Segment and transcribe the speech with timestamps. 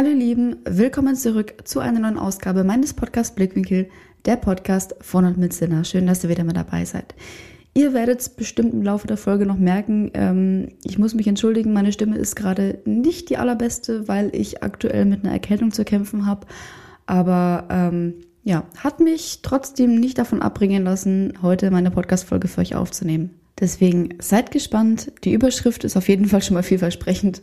[0.00, 3.88] Hallo Lieben, willkommen zurück zu einer neuen Ausgabe meines Podcasts Blickwinkel,
[4.26, 5.82] der Podcast von und mit Sinner.
[5.82, 7.16] Schön, dass ihr wieder mit dabei seid.
[7.74, 11.72] Ihr werdet es bestimmt im Laufe der Folge noch merken, ähm, ich muss mich entschuldigen,
[11.72, 16.26] meine Stimme ist gerade nicht die allerbeste, weil ich aktuell mit einer Erkältung zu kämpfen
[16.26, 16.46] habe.
[17.06, 22.76] Aber ähm, ja, hat mich trotzdem nicht davon abbringen lassen, heute meine Podcast-Folge für euch
[22.76, 23.30] aufzunehmen.
[23.58, 25.10] Deswegen seid gespannt.
[25.24, 27.42] Die Überschrift ist auf jeden Fall schon mal vielversprechend.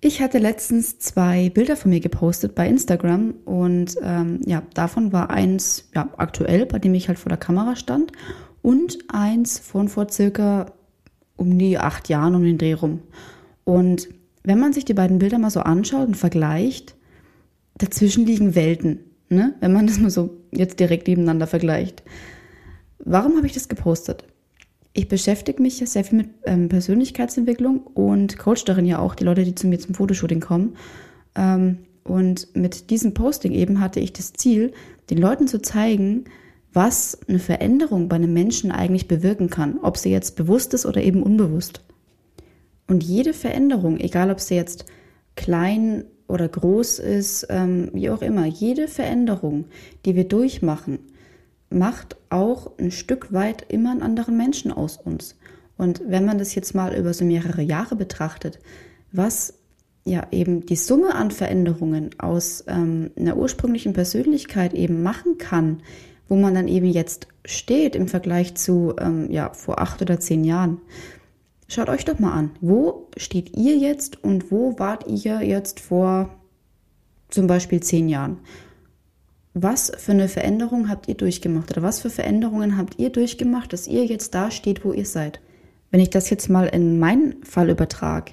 [0.00, 5.30] Ich hatte letztens zwei Bilder von mir gepostet bei Instagram und ähm, ja, davon war
[5.30, 8.12] eins ja, aktuell, bei dem ich halt vor der Kamera stand
[8.60, 10.72] und eins von vor circa
[11.36, 13.00] um die acht Jahren um den Dreh rum.
[13.64, 14.08] Und
[14.42, 16.94] wenn man sich die beiden Bilder mal so anschaut und vergleicht,
[17.78, 19.54] dazwischen liegen Welten, ne?
[19.60, 22.02] wenn man das mal so jetzt direkt nebeneinander vergleicht.
[22.98, 24.24] Warum habe ich das gepostet?
[24.96, 29.24] Ich beschäftige mich ja sehr viel mit ähm, Persönlichkeitsentwicklung und coach darin ja auch die
[29.24, 30.76] Leute, die zu mir zum Fotoshooting kommen.
[31.34, 34.72] Ähm, und mit diesem Posting eben hatte ich das Ziel,
[35.10, 36.24] den Leuten zu zeigen,
[36.72, 41.02] was eine Veränderung bei einem Menschen eigentlich bewirken kann, ob sie jetzt bewusst ist oder
[41.02, 41.82] eben unbewusst.
[42.86, 44.86] Und jede Veränderung, egal ob sie jetzt
[45.34, 49.66] klein oder groß ist, ähm, wie auch immer, jede Veränderung,
[50.04, 51.00] die wir durchmachen,
[51.70, 55.36] macht auch ein Stück weit immer einen anderen Menschen aus uns.
[55.76, 58.58] Und wenn man das jetzt mal über so mehrere Jahre betrachtet,
[59.12, 59.54] was
[60.04, 65.82] ja eben die Summe an Veränderungen aus ähm, einer ursprünglichen Persönlichkeit eben machen kann,
[66.28, 70.44] wo man dann eben jetzt steht im Vergleich zu ähm, ja vor acht oder zehn
[70.44, 70.80] Jahren.
[71.68, 76.30] Schaut euch doch mal an, wo steht ihr jetzt und wo wart ihr jetzt vor
[77.28, 78.38] zum Beispiel zehn Jahren?
[79.58, 83.86] Was für eine Veränderung habt ihr durchgemacht oder was für Veränderungen habt ihr durchgemacht, dass
[83.86, 85.40] ihr jetzt da steht, wo ihr seid?
[85.90, 88.32] Wenn ich das jetzt mal in meinen Fall übertrage,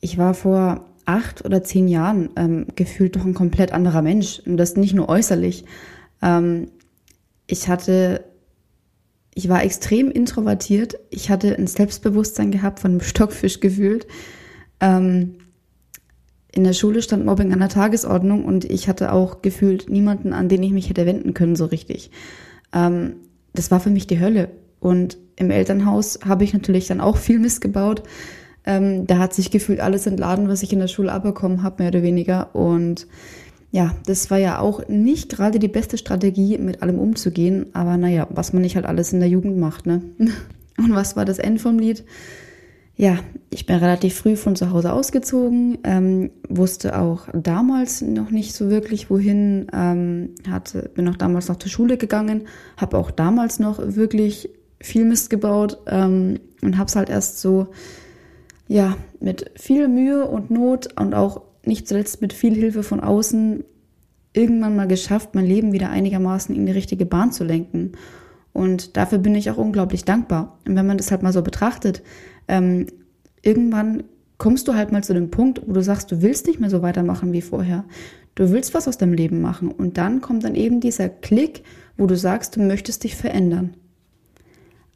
[0.00, 4.56] ich war vor acht oder zehn Jahren ähm, gefühlt doch ein komplett anderer Mensch und
[4.56, 5.64] das nicht nur äußerlich.
[6.20, 6.72] Ähm,
[7.46, 8.24] ich hatte,
[9.32, 14.08] ich war extrem introvertiert, ich hatte ein Selbstbewusstsein gehabt von einem Stockfisch gefühlt.
[14.80, 15.36] Ähm,
[16.54, 20.48] in der Schule stand Mobbing an der Tagesordnung und ich hatte auch gefühlt niemanden, an
[20.48, 22.10] den ich mich hätte wenden können, so richtig.
[22.72, 23.16] Ähm,
[23.54, 24.50] das war für mich die Hölle.
[24.78, 28.02] Und im Elternhaus habe ich natürlich dann auch viel Mist gebaut.
[28.64, 31.90] Ähm, da hat sich gefühlt alles entladen, was ich in der Schule abbekommen habe, mehr
[31.90, 32.54] oder weniger.
[32.54, 33.08] Und
[33.72, 37.66] ja, das war ja auch nicht gerade die beste Strategie, mit allem umzugehen.
[37.72, 40.02] Aber naja, was man nicht halt alles in der Jugend macht, ne?
[40.76, 42.04] Und was war das Ende vom Lied?
[42.96, 43.18] Ja,
[43.50, 48.70] ich bin relativ früh von zu Hause ausgezogen, ähm, wusste auch damals noch nicht so
[48.70, 52.46] wirklich wohin, ähm, hatte, bin auch damals noch zur Schule gegangen,
[52.76, 54.48] habe auch damals noch wirklich
[54.80, 57.68] viel Mist gebaut ähm, und habe es halt erst so,
[58.68, 63.64] ja, mit viel Mühe und Not und auch nicht zuletzt mit viel Hilfe von außen
[64.34, 67.92] irgendwann mal geschafft, mein Leben wieder einigermaßen in die richtige Bahn zu lenken.
[68.54, 70.58] Und dafür bin ich auch unglaublich dankbar.
[70.66, 72.02] Und wenn man das halt mal so betrachtet,
[72.48, 72.86] ähm,
[73.42, 74.04] irgendwann
[74.38, 76.80] kommst du halt mal zu dem Punkt, wo du sagst, du willst nicht mehr so
[76.80, 77.84] weitermachen wie vorher.
[78.36, 79.70] Du willst was aus deinem Leben machen.
[79.70, 81.64] Und dann kommt dann eben dieser Klick,
[81.96, 83.74] wo du sagst, du möchtest dich verändern.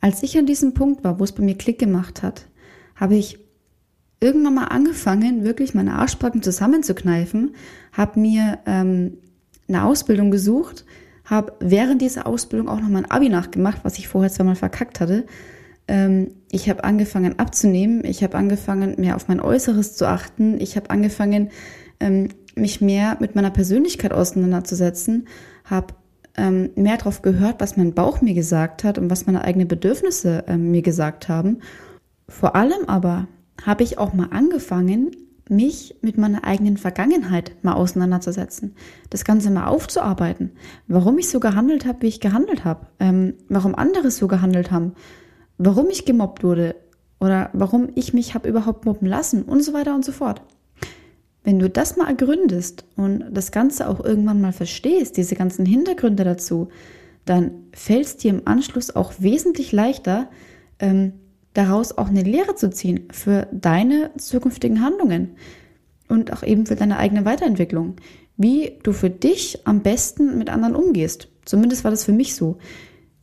[0.00, 2.46] Als ich an diesem Punkt war, wo es bei mir Klick gemacht hat,
[2.94, 3.38] habe ich
[4.20, 7.54] irgendwann mal angefangen, wirklich meine Arschbacken zusammenzukneifen,
[7.92, 9.18] habe mir ähm,
[9.68, 10.84] eine Ausbildung gesucht,
[11.28, 15.26] habe während dieser Ausbildung auch noch mein Abi nachgemacht, was ich vorher zweimal verkackt hatte,
[15.86, 20.76] ähm, ich habe angefangen abzunehmen, ich habe angefangen mehr auf mein Äußeres zu achten, ich
[20.76, 21.50] habe angefangen
[22.00, 25.28] ähm, mich mehr mit meiner Persönlichkeit auseinanderzusetzen,
[25.64, 25.94] habe
[26.36, 30.44] ähm, mehr darauf gehört, was mein Bauch mir gesagt hat und was meine eigenen Bedürfnisse
[30.46, 31.58] ähm, mir gesagt haben.
[32.28, 33.28] Vor allem aber
[33.64, 35.10] habe ich auch mal angefangen,
[35.50, 38.74] mich mit meiner eigenen Vergangenheit mal auseinanderzusetzen,
[39.10, 40.52] das Ganze mal aufzuarbeiten,
[40.86, 44.92] warum ich so gehandelt habe, wie ich gehandelt habe, ähm, warum andere so gehandelt haben,
[45.58, 46.76] warum ich gemobbt wurde
[47.20, 50.42] oder warum ich mich habe überhaupt mobben lassen und so weiter und so fort.
[51.44, 56.24] Wenn du das mal ergründest und das Ganze auch irgendwann mal verstehst, diese ganzen Hintergründe
[56.24, 56.68] dazu,
[57.24, 60.28] dann fällt es dir im Anschluss auch wesentlich leichter,
[60.78, 61.12] ähm,
[61.54, 65.36] daraus auch eine Lehre zu ziehen für deine zukünftigen Handlungen
[66.08, 67.96] und auch eben für deine eigene Weiterentwicklung.
[68.36, 71.28] Wie du für dich am besten mit anderen umgehst.
[71.44, 72.58] Zumindest war das für mich so.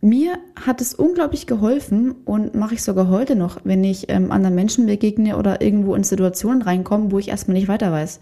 [0.00, 4.54] Mir hat es unglaublich geholfen und mache ich sogar heute noch, wenn ich ähm, anderen
[4.54, 8.20] Menschen begegne oder irgendwo in Situationen reinkomme, wo ich erstmal nicht weiter weiß.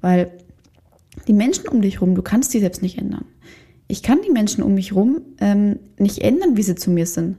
[0.00, 0.32] Weil
[1.28, 3.26] die Menschen um dich rum, du kannst die selbst nicht ändern.
[3.86, 7.36] Ich kann die Menschen um mich rum ähm, nicht ändern, wie sie zu mir sind.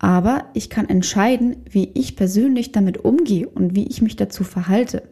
[0.00, 5.02] Aber ich kann entscheiden, wie ich persönlich damit umgehe und wie ich mich dazu verhalte.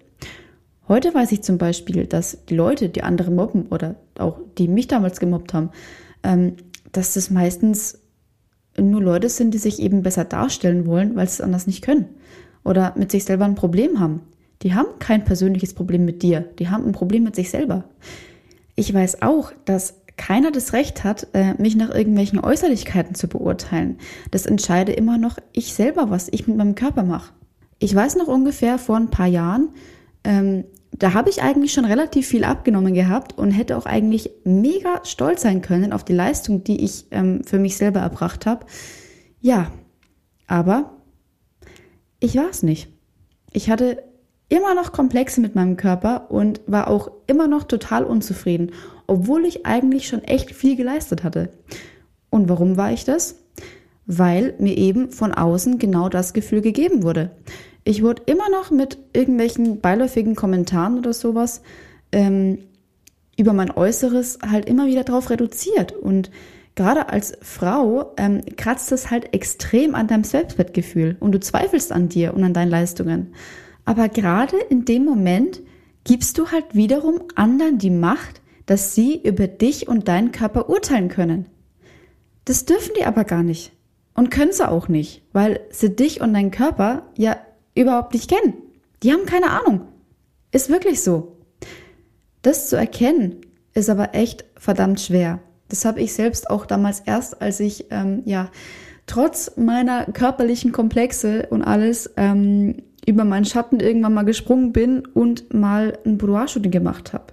[0.89, 4.89] Heute weiß ich zum Beispiel, dass die Leute, die andere mobben oder auch die mich
[4.89, 5.71] damals gemobbt haben,
[6.23, 6.55] ähm,
[6.91, 8.01] dass das meistens
[8.81, 12.07] nur Leute sind, die sich eben besser darstellen wollen, weil sie es anders nicht können
[12.65, 14.23] oder mit sich selber ein Problem haben.
[14.63, 17.85] Die haben kein persönliches Problem mit dir, die haben ein Problem mit sich selber.
[18.75, 23.97] Ich weiß auch, dass keiner das Recht hat, äh, mich nach irgendwelchen Äußerlichkeiten zu beurteilen.
[24.31, 27.33] Das entscheide immer noch ich selber, was ich mit meinem Körper mache.
[27.79, 29.71] Ich weiß noch ungefähr vor ein paar Jahren,
[30.25, 35.05] ähm, da habe ich eigentlich schon relativ viel abgenommen gehabt und hätte auch eigentlich mega
[35.05, 38.67] stolz sein können auf die Leistung, die ich ähm, für mich selber erbracht habe.
[39.41, 39.71] Ja,
[40.47, 40.97] aber
[42.21, 42.89] ich war es nicht.
[43.53, 44.03] Ich hatte
[44.49, 48.73] immer noch Komplexe mit meinem Körper und war auch immer noch total unzufrieden,
[49.09, 51.49] obwohl ich eigentlich schon echt viel geleistet hatte.
[52.31, 53.37] Und warum war ich das?
[54.07, 57.31] Weil mir eben von außen genau das Gefühl gegeben wurde.
[57.85, 61.63] Ich wurde immer noch mit irgendwelchen beiläufigen Kommentaren oder sowas
[62.13, 62.59] ähm,
[63.39, 65.93] über mein Äußeres halt immer wieder drauf reduziert.
[65.93, 66.31] Und
[66.75, 72.11] gerade als Frau ähm, kratzt es halt extrem an deinem Selbstwertgefühl und du zweifelst an
[72.11, 73.33] dir und an deinen Leistungen.
[73.87, 75.61] Aber gerade in dem Moment
[76.05, 81.09] gibst du halt wiederum anderen die Macht, dass sie über dich und deinen Körper urteilen
[81.09, 81.47] können.
[82.45, 83.73] Das dürfen die aber gar nicht.
[84.15, 87.39] Und können sie auch nicht, weil sie dich und deinen Körper ja
[87.75, 88.55] überhaupt nicht kennen.
[89.03, 89.89] Die haben keine Ahnung.
[90.53, 91.39] Ist wirklich so.
[92.43, 93.37] Das zu erkennen,
[93.73, 95.41] ist aber echt verdammt schwer.
[95.71, 98.51] Das habe ich selbst auch damals erst, als ich ähm, ja
[99.07, 105.55] trotz meiner körperlichen Komplexe und alles ähm, über meinen Schatten irgendwann mal gesprungen bin und
[105.55, 107.33] mal ein Boudoir-Shooting gemacht habe.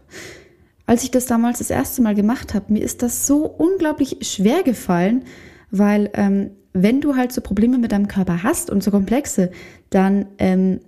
[0.85, 4.63] Als ich das damals das erste Mal gemacht habe, mir ist das so unglaublich schwer
[4.63, 5.23] gefallen,
[5.71, 9.51] weil ähm, wenn du halt so Probleme mit deinem Körper hast und so Komplexe,
[9.89, 10.81] dann ähm,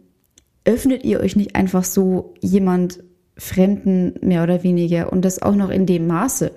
[0.66, 3.04] öffnet ihr euch nicht einfach so jemand
[3.38, 6.52] Fremden mehr oder weniger und das auch noch in dem Maße.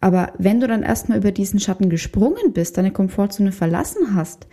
[0.00, 4.46] Aber wenn du dann erstmal über diesen Schatten gesprungen bist, deine Komfortzone verlassen hast,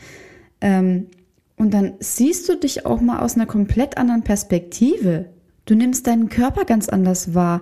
[0.61, 1.07] ähm,
[1.55, 5.25] und dann siehst du dich auch mal aus einer komplett anderen Perspektive.
[5.65, 7.61] Du nimmst deinen Körper ganz anders wahr.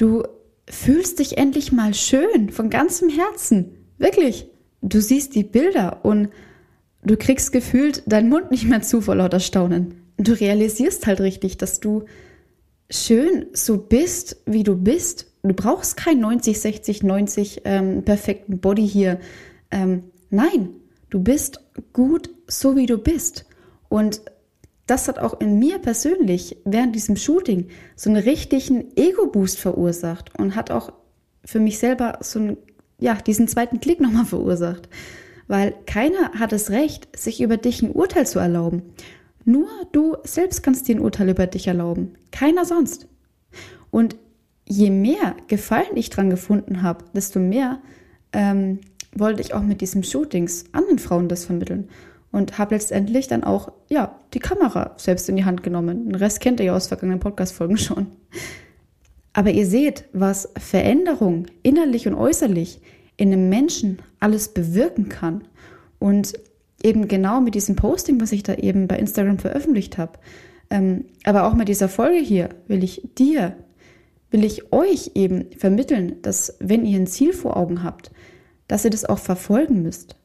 [0.00, 0.22] Du
[0.68, 3.76] fühlst dich endlich mal schön von ganzem Herzen.
[3.98, 4.48] Wirklich.
[4.82, 6.30] Du siehst die Bilder und
[7.04, 9.94] du kriegst gefühlt deinen Mund nicht mehr zu vor lauter Staunen.
[10.16, 12.04] Du realisierst halt richtig, dass du
[12.88, 18.86] schön so bist, wie du bist du brauchst kein 90, 60, 90 ähm, perfekten Body
[18.86, 19.20] hier.
[19.70, 20.70] Ähm, nein,
[21.08, 21.60] du bist
[21.92, 23.46] gut so, wie du bist.
[23.88, 24.22] Und
[24.90, 30.56] das hat auch in mir persönlich während diesem Shooting so einen richtigen Ego-Boost verursacht und
[30.56, 30.92] hat auch
[31.44, 32.56] für mich selber so einen,
[32.98, 34.88] ja, diesen zweiten Klick nochmal verursacht.
[35.46, 38.82] Weil keiner hat das Recht, sich über dich ein Urteil zu erlauben.
[39.44, 42.14] Nur du selbst kannst dir ein Urteil über dich erlauben.
[42.32, 43.06] Keiner sonst.
[43.92, 44.16] Und
[44.66, 47.80] je mehr Gefallen ich dran gefunden habe, desto mehr
[48.32, 48.80] ähm,
[49.14, 51.88] wollte ich auch mit diesen Shootings anderen Frauen das vermitteln
[52.32, 56.06] und habe letztendlich dann auch ja die Kamera selbst in die Hand genommen.
[56.06, 58.06] Den Rest kennt ihr ja aus vergangenen Podcast-Folgen schon.
[59.32, 62.80] Aber ihr seht, was Veränderung innerlich und äußerlich
[63.16, 65.44] in einem Menschen alles bewirken kann.
[65.98, 66.34] Und
[66.82, 70.18] eben genau mit diesem Posting, was ich da eben bei Instagram veröffentlicht habe,
[70.70, 73.56] ähm, aber auch mit dieser Folge hier will ich dir
[74.30, 78.10] will ich euch eben vermitteln, dass wenn ihr ein Ziel vor Augen habt,
[78.68, 80.16] dass ihr das auch verfolgen müsst.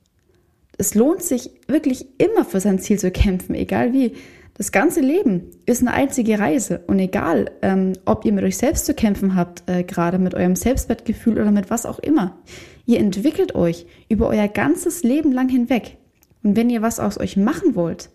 [0.77, 4.13] Es lohnt sich wirklich immer für sein Ziel zu kämpfen, egal wie.
[4.58, 8.86] Das ganze Leben ist eine einzige Reise und egal, ähm, ob ihr mit euch selbst
[8.86, 12.38] zu kämpfen habt, äh, gerade mit eurem Selbstwertgefühl oder mit was auch immer,
[12.86, 15.98] ihr entwickelt euch über euer ganzes Leben lang hinweg.
[16.41, 18.10] Und wenn ihr was aus euch machen wollt,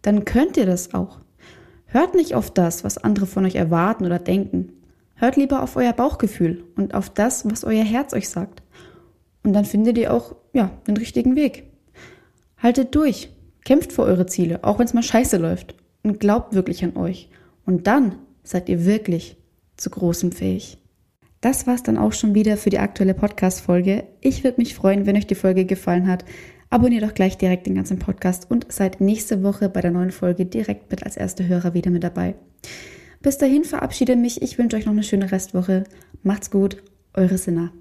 [0.00, 1.20] dann könnt ihr das auch.
[1.84, 4.72] Hört nicht auf das, was andere von euch erwarten oder denken.
[5.14, 8.62] Hört lieber auf euer Bauchgefühl und auf das, was euer Herz euch sagt.
[9.42, 11.71] Und dann findet ihr auch, ja, den richtigen Weg.
[12.62, 13.30] Haltet durch.
[13.64, 15.74] Kämpft für eure Ziele, auch wenn es mal scheiße läuft.
[16.02, 17.28] Und glaubt wirklich an euch.
[17.64, 19.36] Und dann seid ihr wirklich
[19.76, 20.78] zu Großem fähig.
[21.40, 24.04] Das war's dann auch schon wieder für die aktuelle Podcast-Folge.
[24.20, 26.24] Ich würde mich freuen, wenn euch die Folge gefallen hat.
[26.70, 30.46] Abonniert doch gleich direkt den ganzen Podcast und seid nächste Woche bei der neuen Folge
[30.46, 32.34] direkt mit als erste Hörer wieder mit dabei.
[33.20, 34.40] Bis dahin verabschiede mich.
[34.40, 35.84] Ich wünsche euch noch eine schöne Restwoche.
[36.22, 36.82] Macht's gut,
[37.14, 37.72] eure Sinna.